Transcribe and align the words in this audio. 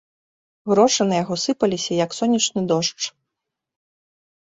Грошы 0.71 1.01
на 1.11 1.15
яго 1.23 1.37
сыпаліся, 1.45 1.91
як 2.03 2.11
сонечны 2.23 2.67
дождж. 2.75 3.15